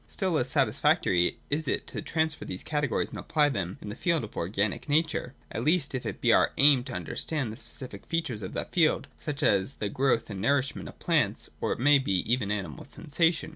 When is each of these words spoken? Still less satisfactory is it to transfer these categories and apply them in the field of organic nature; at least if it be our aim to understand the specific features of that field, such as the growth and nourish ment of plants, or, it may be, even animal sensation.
Still 0.07 0.31
less 0.31 0.49
satisfactory 0.49 1.37
is 1.51 1.67
it 1.67 1.85
to 1.85 2.01
transfer 2.01 2.43
these 2.43 2.63
categories 2.63 3.11
and 3.11 3.19
apply 3.19 3.49
them 3.49 3.77
in 3.83 3.89
the 3.89 3.95
field 3.95 4.23
of 4.23 4.35
organic 4.35 4.89
nature; 4.89 5.35
at 5.51 5.63
least 5.63 5.93
if 5.93 6.07
it 6.07 6.21
be 6.21 6.33
our 6.33 6.53
aim 6.57 6.83
to 6.85 6.93
understand 6.93 7.53
the 7.53 7.57
specific 7.57 8.07
features 8.07 8.41
of 8.41 8.53
that 8.53 8.71
field, 8.71 9.07
such 9.19 9.43
as 9.43 9.73
the 9.73 9.89
growth 9.89 10.31
and 10.31 10.41
nourish 10.41 10.75
ment 10.75 10.87
of 10.89 10.97
plants, 10.97 11.51
or, 11.61 11.71
it 11.71 11.79
may 11.79 11.99
be, 11.99 12.21
even 12.33 12.49
animal 12.49 12.83
sensation. 12.83 13.49